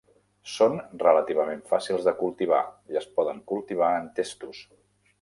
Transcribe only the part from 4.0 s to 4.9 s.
en testos.